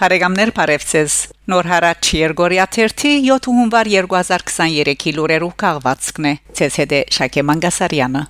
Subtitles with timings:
[0.00, 1.14] Բարեկամներ Փարեվցես
[1.52, 6.32] Նոր հարաճ Երգորիա 30 7 հունվար 2023-ի լուրերով քաղվածքն է
[6.66, 8.22] ՑՍԴ Շակե Մանգասարյանը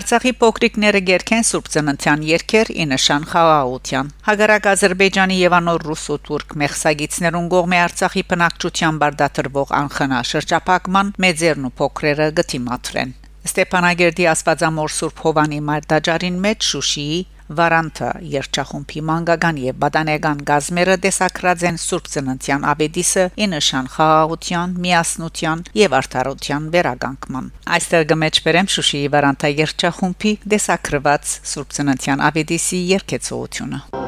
[0.00, 7.50] Արցախի փոքրիկները գերքեն Սուրբ Ծննդյան երկեր ի նշան խաղաղության։ Հագարակ Ադրբեջանի եւ անոր ռուսո-թուրք մեղսագիցներուն
[7.54, 16.40] կողմէ Արցախի բնակչության բարդատրվող անխնա շրջափակման մեծերն ու փոքրերը գտիմատրեն։ Ստեփանագերդի Աստվածամոր Սուրբ Հովանի Մարտաջարին
[16.44, 23.88] մեջ Շուշիի Վարանտը երջախումբի մանկական եւ բադանեգան գազմերը դեսակրած են Սուրբ Ծննդյան Աբեդիսը ի նշան
[23.96, 32.84] խաղաղության, միասնության եւ արդարության վերագանքման։ Այստեղ գմեջ բերեմ Շուշիի Վարանտա երջախումբի դեսակրված Սուրբ Ծննդյան Աբեդիսի
[32.94, 33.99] երկեցողությունը։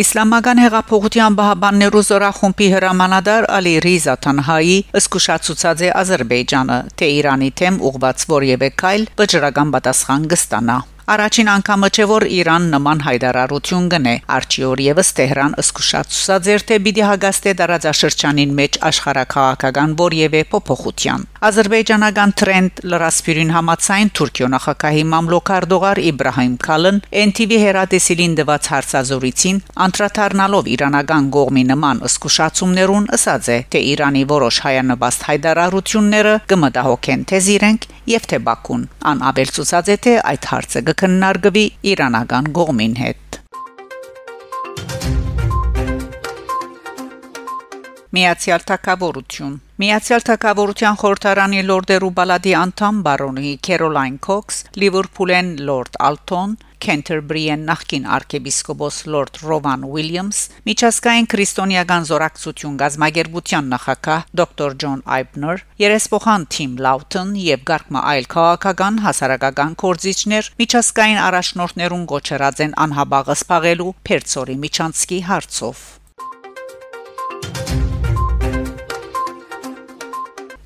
[0.00, 8.24] Իսլամական հեղափոխության բահբաններու զորախումբի հրամանատար Ալի Ռիզա Թանհայի ըսկուշացուցած է Ադրբեջանը, թե Իրանի թեմ ուղված
[8.30, 10.78] որևէ քայլ վճռական պատասխան կստանա։
[11.10, 17.04] Առաջին անգամը չէ որ Իրան նման հայտարարություն գնե։ Արչիոր եւս Տեհրան ըսկուշացուցած էր թե պիտի
[17.10, 26.98] հագաստե դարաձաշրջանին մեջ աշխարհակաղակական որևէ փոփոխության։ Ադրբեջանական տրենդ լրասփյուրին համացայն Թուրքիո նախագահի մամլոքարդողար Իբրահիմ Քալն
[27.20, 35.26] NTV հերատեսիլին դված հարցազրույցին անդրադառնալով իրանական գողմի նման ըսկուշացումներուն ասաց է թե Իրանի որոշ հայանվաստ
[35.30, 38.84] հայտարարությունները կմտահոգեն թե զիրենք եւ թե Բաքուն
[39.14, 43.29] ան ավել ցուցած է թե այդ հարցը կքննարկվի իրանական գողմին հետ
[48.10, 57.62] Միացյալ Թագավորություն Միացյալ Թագավորության խորհրդարանի լորդերու բալադի անդամ բարոնի Քերոլայն Քոքս, Լիվերփուլեն լորդ Ալթոն Քենթերբրիեն
[57.68, 64.74] նախկին arczepiskopos Lord Rowan Williams, միջազգային քրիստոնեական զորակցություն գազագերբության նախակահ Dr.
[64.82, 72.76] John Eibner, երեսփոխան Tim Lawton եւ Գարկմա այլ քաղաքական հասարակական կորզիչներ միջազգային առաջնորդներուն գոչրած են
[72.88, 75.88] անհաբաղը սփաղելու Փերծորի Միչանցկի հարցով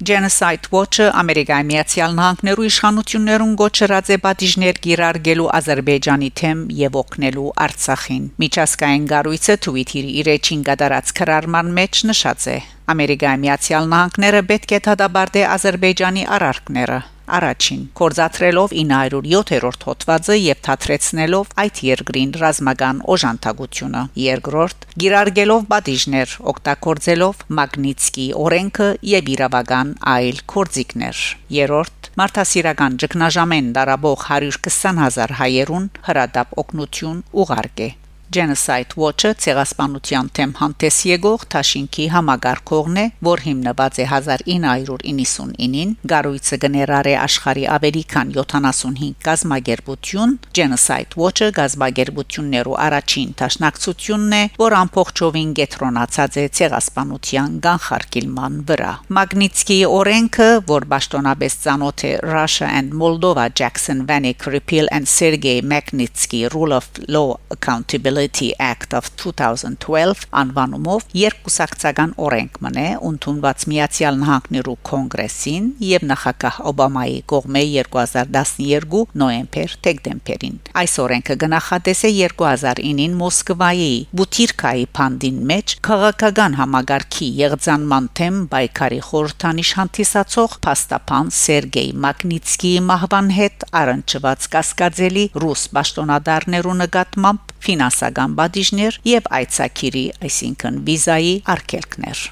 [0.04, 8.26] Genocide Watch-ը Ամերիկայի Միացյալ Նահանգներու իշխանություններուն գոչրած է պատիժներ գիրարգելու Ադրբեջանի թեմ եւ օգնելու Արցախին։
[8.44, 12.58] Միջազգային գարույցը Twitter-ի իր էջին գդարած քրարման մեջ նշած է.
[12.94, 21.80] Ամերիկայի Միացյալ Նահանգները պետք է դադարեցնի Ադրբեջանի արարքները Առաջին կորզաթրելով 907-րդ հոդվածը եւ թատրեցնելով այդ
[21.88, 31.24] երկրին ռազմական օժանդակությունը երկրորդ գիրարգելով բադիժներ օգտագործելով մագնիցկի օրենքը եւ իրավական այլ կորձիկներ
[31.58, 37.90] երրորդ մարդասիրական ճգնաժամեն դարաբող 120000 հայերուն հրադապ օգնություն ուղարկե
[38.34, 47.08] Genocide Watch-ը ցեղասպանության թեմ հանդես եկող Թաշինքի համագարկողն է, որ հիմնված է 1999-ին, գարույցը գներար
[47.12, 56.40] է աշխարի ավելի քան 75 գազագերբություն։ Genocide Watch-ը գազագերբություններու առաջին տաշնակցությունն է, որ ամբողջովին գետրոնացած
[56.42, 64.50] է ցեղասպանության կանխարգելման վրա։ Մագնիցկի օրենքը, որ ճշտոնաբես ցանոթ է Russia and Moldova Jackson Vanik
[64.50, 68.23] Repeal and Sergei Magnitsky Rule of Law Accountability
[68.58, 77.62] Act of 2012 անվանումով երկուսակցական օրենք մնե ընդունված Միացյալ Նահանգներու կոնգրեսին եւ նախագահ Օբամայի կողմէ
[77.74, 88.40] 2012 նոեմբեր-դեկտեմբերին այս օրենքը գնահատես է 2009-ին Մոսկվայի Բուտիրկայի փանդին մեջ քաղաքական համագարքի եղձանման թեմ
[88.54, 98.98] բայկարի խորհրդանիշ հանդիսացող փաստապան Սերգեյ Մագնիցկիի մահվան հետ առնչված կասկածելի ռուս պաշտոնադարներու նկատմամբ ֆինանսական բաժիններ
[99.10, 102.24] եւ այցակիրի, այսինքն վիզայի արգելքներ։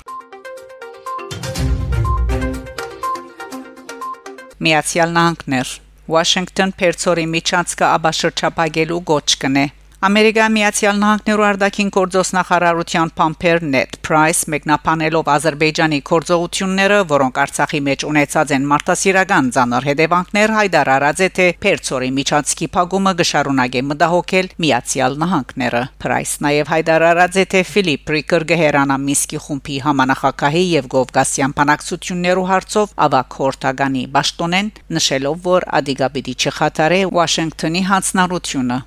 [4.62, 5.69] Միացյալ Նահանգներ.
[6.12, 9.64] Washington Pertsori միջանցքը աբաշրջապագելու գոչ կնե
[10.02, 18.54] Ամերիկա Միացյալ Նահանգներու արտաքին գործոստնախարարության Պամփեր Նետ Պրայս մեկնաբանելով Ադրբեջանի գործողությունները, որոնք Արցախի մեջ ունեցած
[18.56, 26.32] են մարտահրավերական ցաներ հետևանքներ, հայտարարած է թե Պերցորի միջանցքի փակումը գշարունակե մտահոգել Միացյալ Նահանգները։ Պրայս
[26.50, 33.38] նաև հայտարարած է թե Ֆիլիպ Ռիկեր գեհերանա Միսկի խումբի համանախագահի եւ Գովգասյան բանակցություններու հարցով ավակ
[33.43, 38.81] հորտագանի ճշտոնեն նշելով, որ Ադիգաբիդի չխաթարե Վաշինգտոնի հանձնառությունը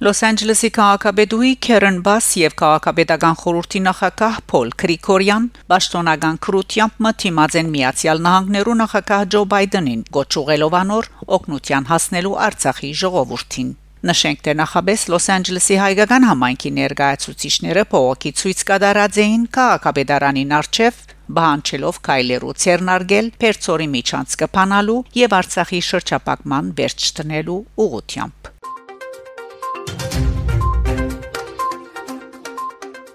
[0.00, 7.68] Լոս Անջելեսի քաղաքապետուհի Քերեն Բաս եւ քաղաքապետական խորհրդի նախագահ Փոլ Քրիկորյան ճշտոնական քրությամբ մտիմած են
[7.74, 13.74] Միացյալ Նահանգներու նախագահ Ջո Բայդենին գոչուղելով անոր օգնության հասնելու Արցախի ժողովրդին
[14.08, 21.02] Նշենք թե նախաբես Լոս Անջելեսի հայկական համայնքի ներկայացուցիչները փողոքի ցույց կատարած էին քաղաքապետարանին արչև
[21.40, 28.50] բանջելով կայլերու ցերնարգել Պերցորի միջանց կփանալու եւ Արցախի շրջապակման վերջ տնելու ուղությամբ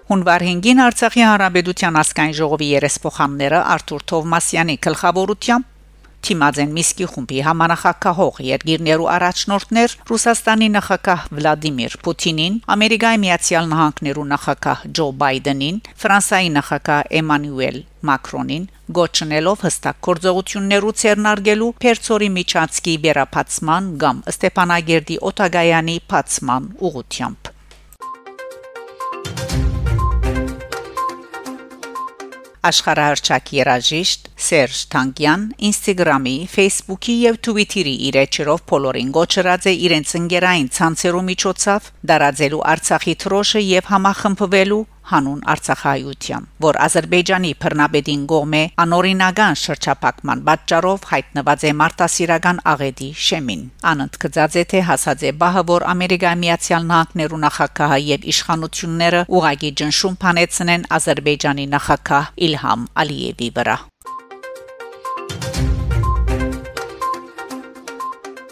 [0.06, 5.72] Հունվար 5-ին Արցախի Հանրապետության ասկայն ժողովի երեսփոխանները Արթուր Թովմասյանի գլխավորությամբ
[6.26, 15.08] Թիմաձեն Միսկի խումբի համանախագահող երկիրներու առաջնորդներ Ռուսաստանի նախագահ Վլադիմիր Պուտինին, Ամերիկայի Միացյալ Նահանգներու նախագահ Ջո
[15.22, 17.80] Բայդենին, Ֆրանսիայի նախագահ Էմանուել
[18.10, 18.68] Մակրոնին
[19.00, 27.45] գոչնելով հստակ գործողություններու ցերնարգելու Պերցորի միջանցքի վերապացման կամ Ստեփանագերդի Օտագայանի փացման ուղությամբ
[32.66, 40.68] աշխարհահռչակ երաժիշտ Սերժ Թանկյան Instagram-ի, Facebook-ի եւ Twitter-ի իր էջերով բոլորին գոչրած է իրենց ընկերային
[40.76, 50.44] ցանցերու միջոցով դարաձելու Արցախի թրոշը եւ համախմբվելու հանուն Արցախայության, որ Ադրբեջանի բռնաբեդին գոմե անօրինական շրջապակման
[50.48, 53.62] պատճառով հայտնված է մարտահրավերական աղեդի շեմին։
[53.92, 59.74] Անընդ կծած է թե հասած է բահը, որ Ամերիկայի Միացյալ Նահանգներու նախագահը եւ իշխանությունները ուղագի
[59.82, 63.78] ճնշում փանեցնեն Ադրբեջանի նախագահ Իլհամ Ալիևի վրա։